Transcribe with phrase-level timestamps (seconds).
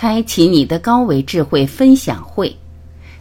[0.00, 2.56] 开启你的高维智慧分享会，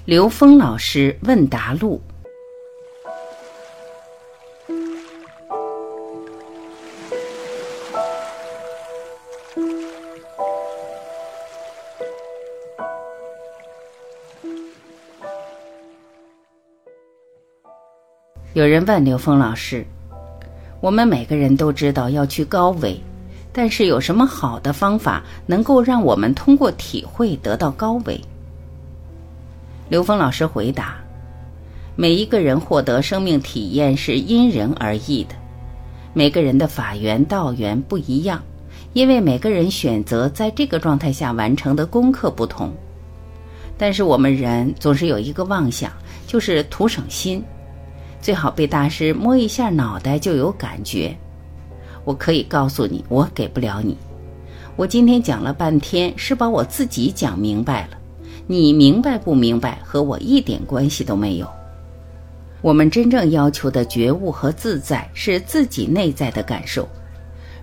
[0.06, 2.00] 刘峰老师问答录。
[18.54, 19.84] 有人问刘峰老师
[20.80, 23.02] ：“我们每个人都知道要去高维。”
[23.58, 28.22] 但是有什么好的方法能够让我们通过体会得到高维？
[29.90, 30.98] 刘峰老师回答：
[31.96, 35.34] 每一个人获得生命体验是因人而异的，
[36.14, 38.40] 每个人的法缘道缘不一样，
[38.94, 42.72] 因为每个人选择在这个状态下完成的功课不同。
[43.76, 45.92] 但是我们人总是有一个妄想，
[46.28, 47.44] 就是图省心，
[48.22, 51.18] 最好被大师摸一下脑袋就有感觉。
[52.08, 53.98] 我可以告诉你，我给不了你。
[54.78, 57.98] 我今天讲了半天，是把我自己讲明白了。
[58.48, 61.46] 你明白不明白，和我一点关系都没有。
[62.62, 66.88] 我们真正要求的觉悟和自在，是自己内在的感受。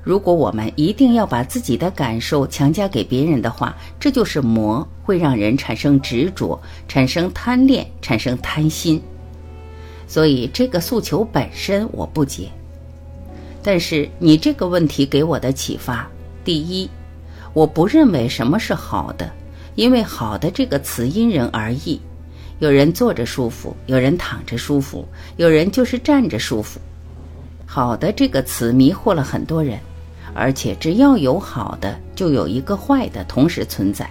[0.03, 9.01] 如果我们一定要把自己的感受强加给别人的话，这就是魔，会让人产生执着，产生贪恋，产生贪心。
[10.07, 12.51] 所以，这个诉求本身我不解。
[13.65, 16.07] 但是你这个问题给我的启发，
[16.45, 16.89] 第一，
[17.55, 19.33] 我不认为什么是好的，
[19.75, 21.99] 因为“好的”这个词因人而异，
[22.59, 26.79] 有人坐着舒服，有人躺着舒服，有人就是站着舒服。
[27.65, 29.81] 好的这个词迷惑了很多人，
[30.35, 34.09] 而且只要有好的，就有一个坏的同时存在，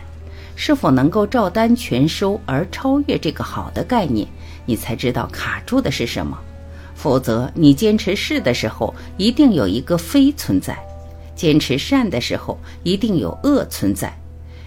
[0.56, 4.28] 是否能够照单全收而超越这个好的概念，
[4.66, 6.36] 你才知道卡住的是什么。
[7.04, 10.74] 否则，你坚持是的时候，一定有一个非存在；
[11.36, 14.18] 坚持善的时候，一定有恶存在。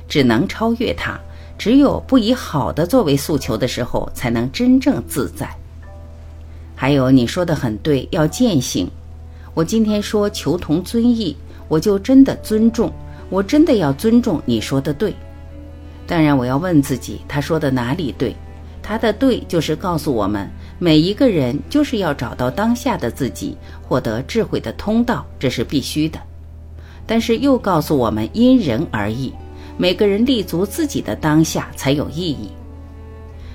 [0.06, 1.18] 只能超越它，
[1.56, 5.48] 只有不以好的作为诉求的时候，才能真正自在。
[6.74, 8.86] 还有，你说的很对，要践行。
[9.54, 11.34] 我今天说求同尊异，
[11.68, 12.92] 我就真的尊重，
[13.30, 15.14] 我真的要尊重你说的对。
[16.06, 18.36] 当然，我要问自己，他说的哪里对？
[18.82, 20.50] 他的对，就是告诉我们。
[20.78, 26.18] 每一个人就是要找到当下的自己，获得智慧的通道，这是必须的。
[27.06, 29.32] 但是又告诉我们因人而异，
[29.78, 32.50] 每个人立足自己的当下才有意义。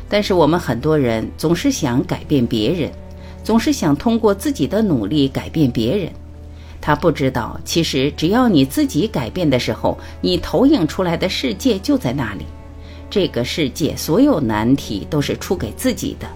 [0.09, 2.91] 但是我们很多人总是想改变别人，
[3.43, 6.11] 总是想通过自己的努力改变别人。
[6.81, 12.45] 他不知道，其实只要你自己改变的时候，你投影出来的世界就在那里。
[13.11, 16.27] 这个世界所有难题都是出给自己的。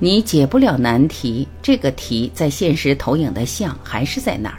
[0.00, 4.58] 你解不了难题，这个题在现实投影的像还是在那儿。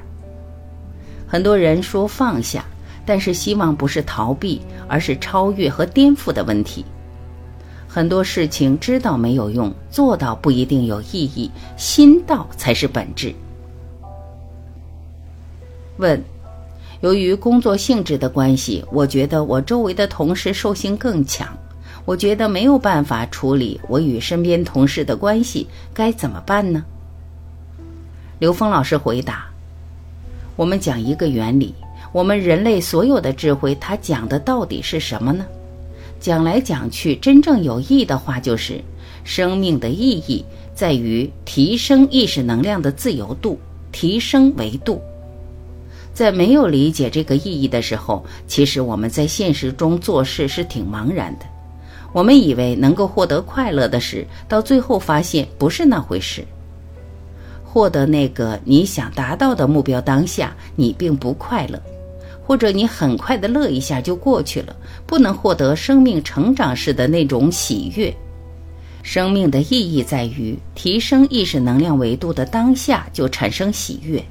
[1.25, 2.65] 很多人说放下，
[3.05, 6.83] 但是希望不是逃避，而是超越和颠覆的问题。
[7.87, 13.33] 很多事情知道没有用，做到不一定有意义，心到才是本质。
[15.97, 16.21] 问：
[17.01, 21.47] 由于工作性质的关系，我觉得我周围的同事兽性更强。
[22.09, 26.83] 我觉得没有办法处理我与身边同事的关系，该怎么办呢？
[28.39, 29.47] 刘峰老师回答
[30.57, 31.71] ：“我们讲一个原理，
[32.11, 35.45] 我们人类所有的智慧，它讲的到底是什么呢？
[36.19, 38.83] 讲来讲去，真正有意义的话，就是
[39.23, 40.43] 生命的意义
[40.73, 43.59] 在于提升意识能量的自由度，
[43.91, 44.99] 提升维度。
[46.15, 51.45] 在没有理解这个意义的时候，其实我们在现实中做事是挺茫然的。”
[52.11, 56.43] 我们以为能够获得快乐的事，到最后发现不是那回事。
[57.63, 61.79] 获得那个你想达到的目标当下，你并不快乐，
[62.43, 64.75] 或者你很快的乐一下就过去了，
[65.05, 68.11] 不能获得生命成长时的那种喜悦。
[69.03, 74.23] 生命的意义在于提升意识能量维度的当下就产生喜悦。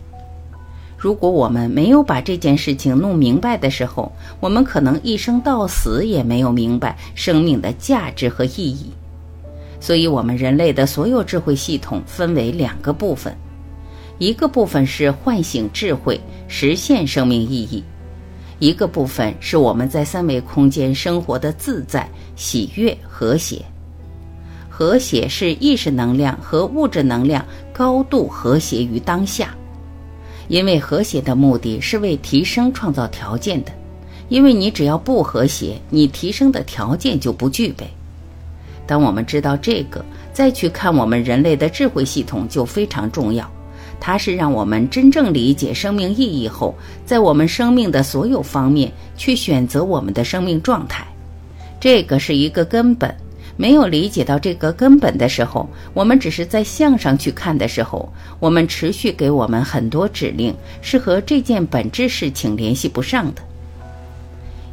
[0.98, 4.10] 如果我们没有把这件事情弄明白的时候，
[4.40, 8.90] 我们可能一生到死也没有明白生命的价值和意义。
[9.78, 13.32] 所以，我们人类的所有智慧系统分为两个部分：
[14.18, 17.80] 一个部分是唤醒智慧、实现生命意义；
[18.58, 23.64] 一个部分是我们在三维空间生活的自在、喜悦、和谐。
[24.68, 29.54] 和谐是意识能量和物质能量高度和谐于当下。
[30.48, 33.72] 因为和谐的目的是为提升创造条件的，
[34.28, 37.86] 因为你只要不和谐，你提升的条件就不具备。
[38.86, 43.48] 当我们知道这个，再去看我们人类的智慧系统就非常重要。
[44.00, 46.74] 它是让我们真正理解生命意义后，
[47.04, 51.06] 在我们生命的所有方面去选择我们的生命状态。
[51.80, 53.14] 这个是一个根本。
[53.58, 63.42] 没有理解到这个根本的时候，我们只是在向上去看的时候，我们持续给我们很多指令，是和这件本质事情联系不上的。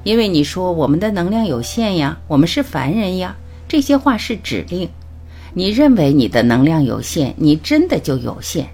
[0.03, 3.35] 因为你说我们的能量有限呀，我们是凡人呀，
[3.67, 4.87] 这些话是指令。
[5.55, 8.67] 你认为你的能量有限，你真的就有限，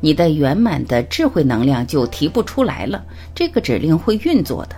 [0.00, 3.04] 你的圆满的智慧能量就提不出来了，
[3.34, 4.76] 这个指令会运作的。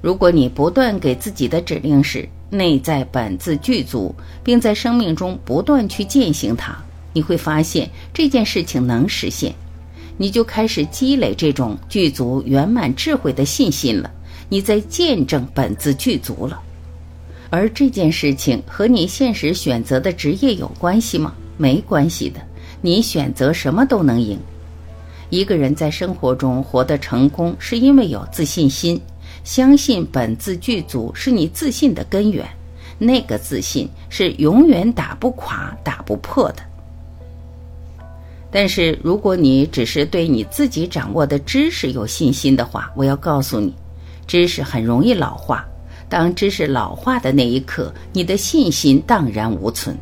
[0.00, 4.14] 如果你不断给自己的指令是内在本自具足，
[4.44, 6.76] 并在生命中不断去践行它，
[7.14, 9.54] 你会发现这件事情能实现，
[10.18, 14.10] 你就开始积累这种具足圆满智慧的信心了。
[14.50, 16.60] 你在见证本自具足了，
[17.48, 21.32] 而这件事情和你现实选择的职业有关系吗？
[21.56, 22.40] 没关系的，
[22.82, 24.38] 你选择什么都能赢。
[25.30, 29.00] 一个人在生活中活得成功，是因为有自信心，
[29.44, 32.48] 相信本自具足是你自信的根源，
[32.98, 36.62] 那个自信是永远打不垮、打不破的。
[38.50, 43.74] 但是如果你只是对你自己掌握的知识有信心的话，我要告诉你。
[44.26, 45.66] 知识很容易老化，
[46.08, 49.96] 当知识老化的那一刻，你的信心荡然无存。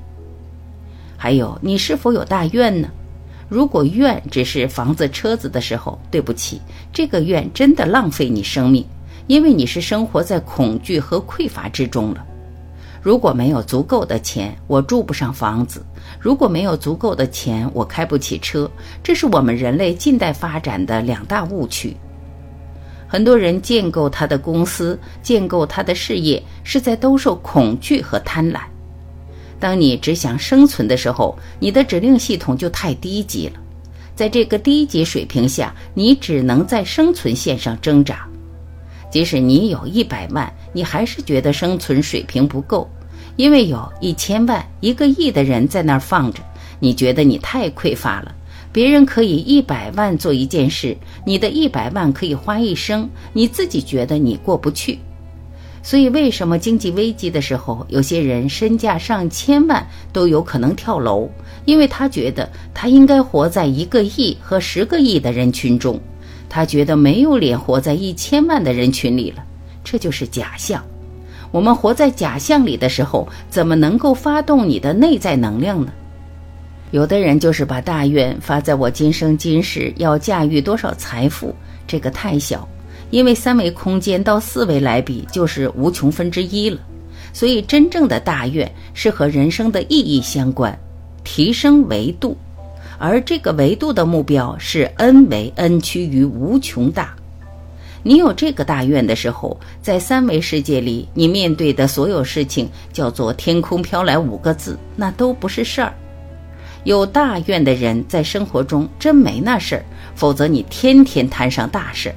[1.16, 2.88] 还有，你是否有大愿呢？
[3.48, 6.60] 如果愿只是房子、车子的时候，对不起，
[6.92, 8.84] 这个愿真的浪费你生命，
[9.30, 12.26] 因为你是生活在恐惧和匮乏之中了。
[13.00, 15.78] 如果没有足够的钱，我住不上房子；
[16.18, 18.68] 如果没有足够的钱，我开不起车。
[19.04, 21.96] 这是我们人类近代发展的两大误区。
[23.06, 28.58] 很多人建构他的公司、建构他的事业，是在兜售恐惧和贪婪。
[29.60, 33.52] 当你只想生存的时候，你的指令系统就太低级了。
[34.16, 38.26] 在这个低级水平下，你只能在生存线上挣扎。
[39.10, 42.88] 即使你有一百万，你还是觉得生存水平不够，
[43.36, 46.40] 因为有一千万、一个亿的人在那儿放着，
[46.78, 48.34] 你觉得你太匮乏了。
[48.72, 50.96] 别人可以一百万做一件事，
[51.26, 54.98] 你的一百万可以花一生，你自己觉得你过不去。
[55.82, 61.28] 所以，为什么经济危机的时候，有些人身价上千万都有可能跳楼？
[61.64, 65.98] 因为他觉得他应该活在一个亿和十个亿的人群中，
[66.50, 69.43] 他觉得没有脸活在一千万的人群里了。
[69.82, 70.85] 这就是假象。
[71.50, 75.91] 我们活在假象里的时候，怎么能够发动你的内在能量呢？
[76.91, 81.55] 有的人就是把大愿发在我今生今世要驾驭多少财富，
[81.87, 82.69] 这个太小，
[83.11, 86.79] 因为三维空间到四维来比就是无穷分之一了。
[87.32, 90.76] 所以真正的大愿是和人生的意义相关，
[91.23, 92.37] 提升维度，
[93.00, 97.17] 而这个维度的目标是 n 维 n 趋于无穷大。
[98.02, 105.94] 你有这个大愿的时候，在三维世界里，你面对的所有事情叫做“天空飘来五个字”，那都不是事儿。
[106.85, 112.14] 有大愿的人在生活中真没那事儿，否则你天天摊上大事。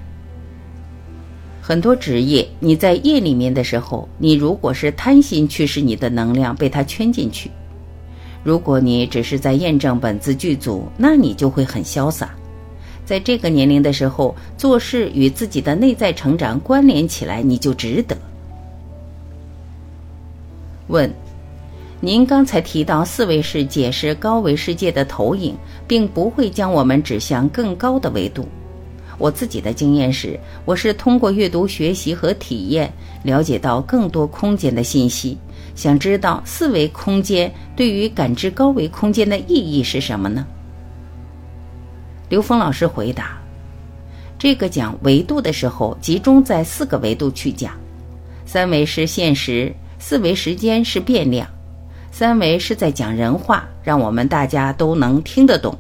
[1.61, 7.49] 很多职业，你在业里面的时候，你如果是贪心驱使你的能量被他圈进去；
[8.43, 12.35] 如果你只是在验证本自具足，那你就会很潇洒。
[13.05, 18.17] 在这个年龄的时候，做事与自己的内在成长关联起来，你就值得。
[20.87, 21.11] 问。
[22.05, 25.55] 您刚才提到四维世界是高维世界的投影，
[25.87, 28.45] 并不会将我们指向更高的维度。
[29.17, 32.91] 我自己的经验是，我是通过阅读、学习和体验，
[33.23, 35.37] 了解到更多空间的信息。
[35.75, 40.45] 想知道四维空间对于感知高维空间的意义是什么呢？
[42.29, 43.37] 刘峰老师回答：
[44.37, 47.73] 这个讲维度的时候，集中在四个维度去讲。
[48.45, 51.47] 三维是现实，四维时间是变量。
[52.11, 55.73] 三维是在讲人话，让我们大家都能听得懂；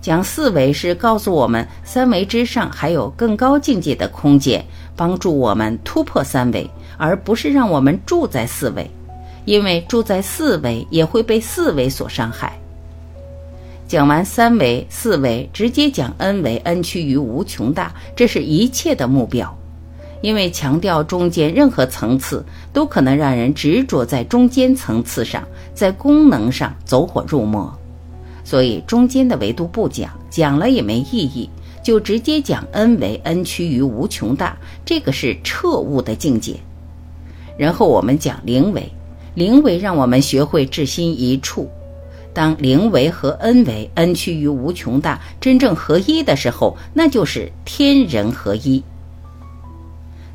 [0.00, 4.64] 讲四维是告诉我们三维之上还有更高境界的空间，
[4.96, 8.90] 帮助我们突破三维，而不是让我们住在四维，
[9.48, 12.52] 因为住在四维也会被四维所伤害。
[13.86, 19.56] 讲完三维、四维，直接讲 n 维，n 趋于无穷大，这是一切的目标。
[20.20, 27.72] 因为强调中间任何层次都可能让人执着在中间层次上，在功能上走火入魔，
[28.44, 31.48] 所以中间的维度不讲，讲了也没意义，
[31.82, 36.54] 就直接讲 n 维 n 趋于无穷大，这个是彻悟的境界。
[37.56, 38.92] 然后我们讲零维，
[39.38, 41.70] 零维让我们学会至心一处，
[42.34, 48.82] 当零为和 n 为 n 趋于无穷大真正合一的时候，那就是天人合一。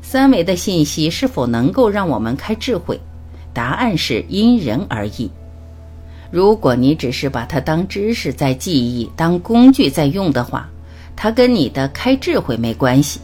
[0.00, 2.98] 三维的信息是否能够让我们开智慧？
[3.52, 5.30] 答案是因人而异。
[6.30, 10.66] 如果你只是把它当知识在记忆、当工具在用的话，
[11.14, 13.20] 它跟你的开智慧没关系。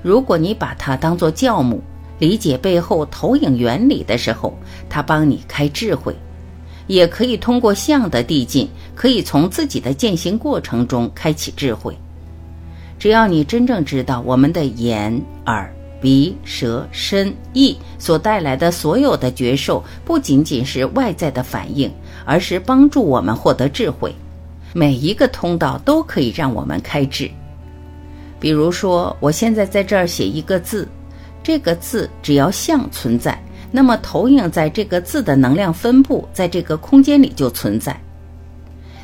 [0.00, 1.82] 如果你把它当做教母，
[2.20, 4.56] 理解背后投影原理的时候，
[4.88, 6.14] 它帮你开智慧。
[6.86, 11.96] 也可以通过相的递进，可以从自己的践行过程中开启智慧。
[13.00, 15.68] 只要你真正知道我们的眼、耳。
[16.02, 21.92] 鼻、舌、身、意所带来的所有的觉受，不仅仅是外在的反应，
[22.24, 24.10] 而是帮助我们获得智慧。
[24.72, 27.30] 每一个通道都可以让我们开智。
[28.38, 30.88] 比如说，我现在在这儿写一个字，
[31.42, 37.98] 这个字只要像存在，那么投影在这个字的能量分布，在这个空间里就存在。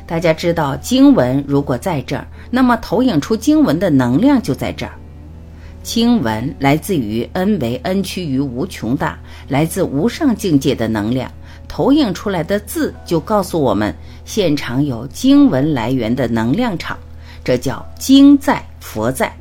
[0.05, 4.93] 大家知道，经文如果在这儿，那么投影出经文的能量就在这儿。
[5.83, 9.17] 经文来自于 n 为 n 趋于无穷大，
[9.47, 11.31] 来自无上境界的能量，
[11.67, 13.93] 投影出来的字就告诉我们，
[14.25, 16.97] 现场有经文来源的能量场，
[17.43, 19.33] 这叫经在佛在。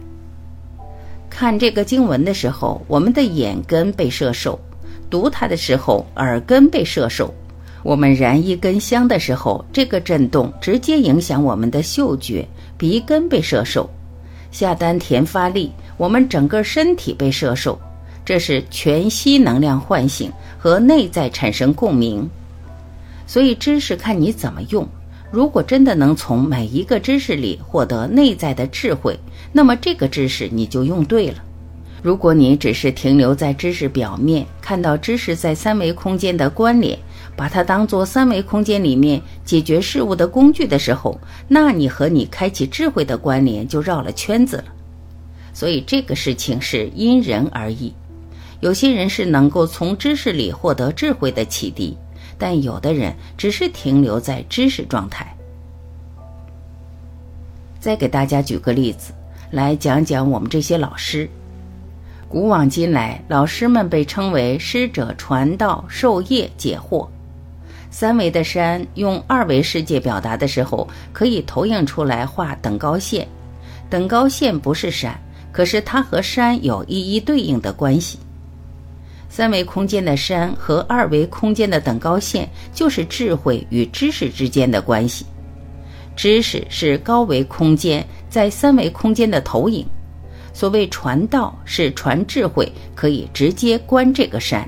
[1.39, 4.59] 看这个经文的时候，我们的眼根被摄受；
[5.11, 7.27] 读它的时候，耳根被摄受；
[7.83, 13.87] 我们燃一根香的时候，这个震动直接影响我们的嗅觉，鼻根被摄受。
[14.51, 15.71] 下丹田发力。
[15.99, 17.79] 我们整个身体被摄受，
[18.25, 22.27] 这是全息能量唤醒和内在产生共鸣。
[23.27, 24.89] 所以知识看你怎么用。
[25.31, 29.19] 如果真的能从每一个知识里获得内在的智慧，
[29.53, 31.43] 那么这个知识你就用对了。
[32.03, 36.97] 如果你只是停留在知识表面，看到知识在三维空间的关联，
[37.35, 44.65] 把它当做三维空间里面解决事物的工具的时候，那你和你开启智慧的关联就绕了圈子了。
[45.53, 47.93] 所以这个事情是因人而异，
[48.61, 51.97] 有些人是能够从知识里获得智慧的启迪，
[52.39, 55.27] 但有的人只是停留在知识状态。
[57.79, 59.13] 再给大家举个例子，
[59.51, 61.29] 来讲讲我们这些老师。
[62.29, 67.07] 古往今来，老师们被称为师者，传道授业解惑。
[67.91, 73.27] 三维的山用二维世界表达的时候，可以投影出来画等高线，
[73.89, 75.17] 等高线不是山。
[75.53, 78.19] 可是它和山有一一对应的关系。
[79.29, 85.27] 三维空间的山和二维空间的等高线，就是智慧与知识之间的关系。
[86.15, 89.87] 知识是高维空间在三维空间的投影。
[90.55, 94.67] 所谓传道是传智慧，可以直接观这个山。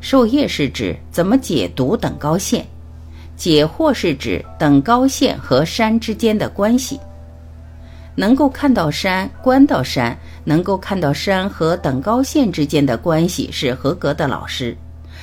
[0.00, 2.66] 授业是指怎么解读等高线，
[3.36, 6.98] 解惑是指等高线和山之间的关系。
[8.16, 14.76] 能够看到山，观到山，能够看到山和等高线之间的关系是合格的老师。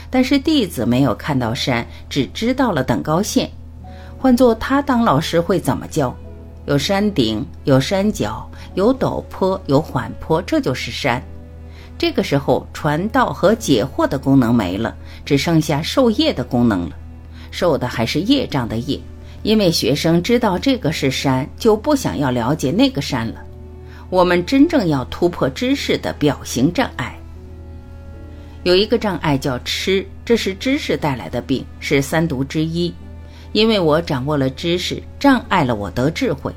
[0.09, 3.50] 但是弟子没有看到山，只知道了等高线。
[4.17, 6.15] 换做他当老师会怎么教？
[6.65, 11.21] 有山顶，有山脚，有陡坡，有缓坡，这就是山。
[11.97, 14.95] 这个时候传道和解惑的功能没了，
[15.25, 16.95] 只剩下授业的功能了。
[17.50, 19.00] 受的还是业障的业。
[19.43, 23.43] 因为学生知道这个是山，就不想要了解那个山了。
[24.09, 27.17] 我们真正要突破知识的表型障碍。
[28.63, 32.93] 有一个障碍叫痴，这是知识带来的病，是三毒之一。
[33.51, 36.51] 因为我掌握了知识，障碍了我得智慧。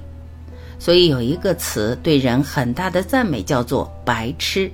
[0.78, 4.70] 所以有一个词对人很大的赞美，叫做白痴。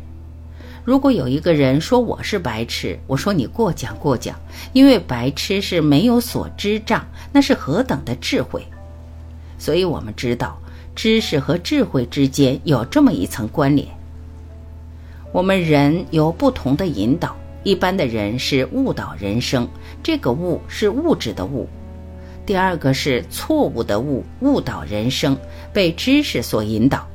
[0.84, 4.34] 如果有一个人说我是白痴，我说你过奖过奖，
[4.72, 8.66] 因为白痴是没有所知障，那是何等的智慧。
[9.58, 10.60] 所以我们知道，
[10.96, 13.86] 知识和智慧之间有这么一层关联。
[15.30, 19.68] 我们人有不同的引导，一般的人是误导人生，
[20.02, 21.64] 这个误是物质的误；
[22.44, 25.38] 第二个是错误的误，误导人生，
[25.72, 27.06] 被知识所引导。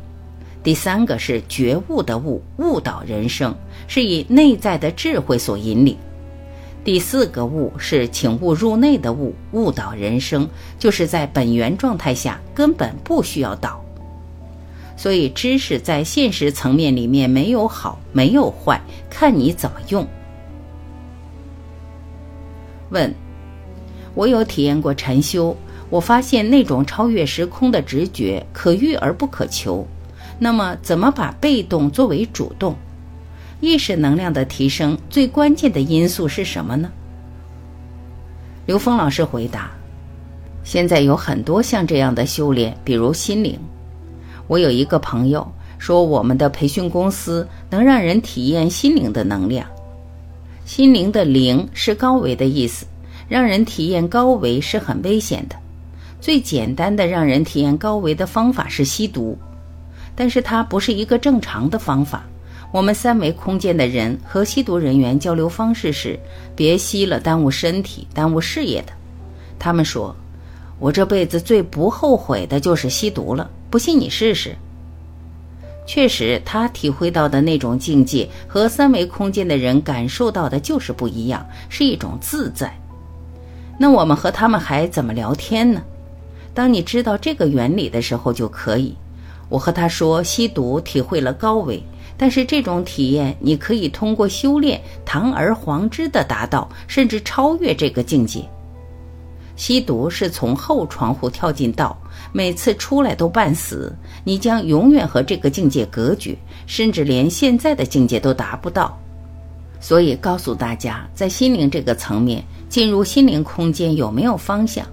[0.64, 3.56] 第三个是觉悟的悟，悟导人生，
[3.88, 5.96] 是以内在的智慧所引领；
[6.84, 10.48] 第四个悟是请悟入内的悟，悟导人生，
[10.78, 13.82] 就是在本源状态下根本不需要导。
[14.98, 20.06] 所以知识在现实层面里面没有好，没有坏，看你怎么用。
[22.90, 23.14] 问：
[24.16, 25.56] 我有体验过禅修，
[25.90, 29.88] 我发现那种超越时空的直觉可遇而不可求。
[30.40, 32.76] 那么，怎么把被动作为主动？
[33.60, 36.92] 意识能量的提升最关键的因素是什么呢？
[38.68, 39.72] 刘峰老师回答：
[40.64, 43.58] 现在有很多像这样的修炼，比如心灵。
[44.48, 45.46] 我有一个朋友
[45.80, 49.68] 说，我们的培训公司能让人体验心灵的能量。
[50.66, 52.86] 心灵的灵是高维的意思，
[53.28, 55.56] 让人体验高维是很危险的。
[56.20, 59.38] 最简单的让人体验高维的方法是吸毒，
[60.18, 62.26] 但是它不是一个正常的方法。
[62.74, 66.20] 我们三维空间的人和吸毒人员交流方式是：
[66.54, 68.92] 别吸了，耽误身体，耽误事业的。
[69.58, 70.14] 他们说。
[70.80, 74.56] 我这辈子最不后悔的就是吸毒了，不信你试试。
[75.88, 82.72] 确实，他体会到的那种境界和三维空间的人感受到的就是不一样，是一种自在。
[83.80, 85.82] 那我们和他们还怎么聊天呢？
[86.54, 88.96] 当你知道这个原理的时候就可以。
[89.50, 91.82] 我和他说，吸毒体会了高维，
[92.18, 98.44] 但是这种体验你可以通过修炼堂而皇之的达到，甚至超越这个境界。
[99.56, 101.98] 吸毒是从后窗户跳进道，
[102.32, 106.38] 每次出来都半死，你将永远和这个境界隔绝，
[106.68, 108.96] 甚至连现在的境界都达不到。
[109.80, 114.86] 所以告诉大家，在心灵这个层面，进入心灵空间有没有方向？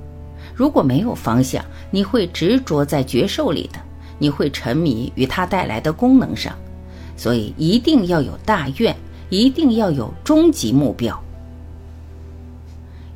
[0.54, 3.78] 如果没有方向，你会执着在觉受里的，
[4.18, 6.54] 你会沉迷于它带来的功能上。
[7.16, 8.94] 所以一定要有大愿，
[9.30, 11.18] 一定要有终极目标。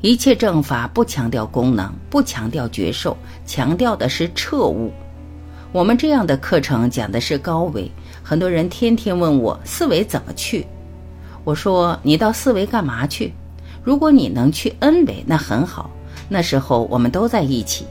[0.00, 4.92] 一切正法不强调功能，不强调觉受，强调的是彻悟。
[5.72, 7.90] 我们这样的课程讲的是高维，
[8.22, 10.64] 很多人天天问我四维怎么去。
[11.42, 13.32] 我说你到四维干嘛去？
[13.82, 15.90] 如果你能去 N 维，那很好。
[16.28, 17.84] 那时候我们都在一起。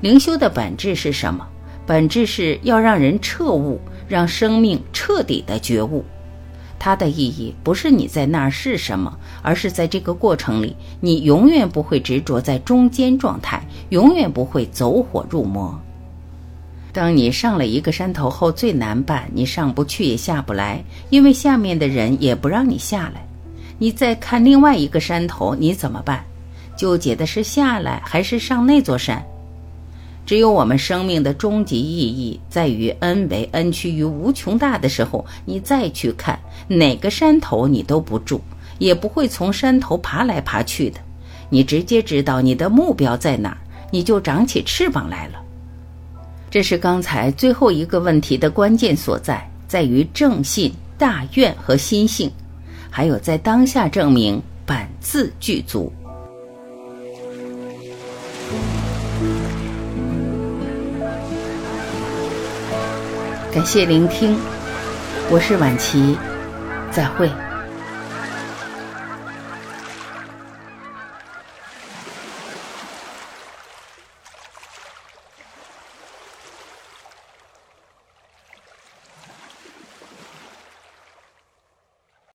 [0.00, 1.46] 灵修的本质是什么？
[1.86, 6.04] 本质是要让人彻悟，让生命彻底的觉悟。
[6.78, 15.80] 它的意义不是你在那儿是什么，而是在这个过程里，你永远不会执着在中间状态，永远不会走火入魔。
[16.92, 23.26] 当你上了一个山头后，最难办，你上不去也下不来，因为下面的人也不让你下来。
[23.78, 26.24] 你再看另外一个山头，你怎么办？
[26.76, 29.24] 纠结的是下来还是上那座山？
[30.24, 38.40] 只有我们生命的终极意义在于 n 为 n 趋于无穷大的时候，你再去看哪个山头，你都不住，
[38.78, 41.00] 也不会从山头爬来爬去的。
[41.50, 43.58] 你直接知道你的目标在哪儿，
[43.90, 45.42] 你就长起翅膀来了。
[46.50, 52.30] 这是刚才最后一个问题的关键所在，在于正信、大愿和心性，
[52.88, 55.92] 还有在当下证明本自具足。
[63.52, 64.34] 感谢聆听，
[65.30, 66.16] 我是晚琪，
[66.90, 67.30] 再会。